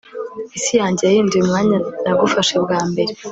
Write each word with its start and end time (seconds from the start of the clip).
isi 0.57 0.73
yanjye 0.81 1.01
yahinduye 1.07 1.41
umwanya 1.43 1.77
nagufashe 2.03 2.55
bwa 2.63 2.79
mbere 2.89 3.13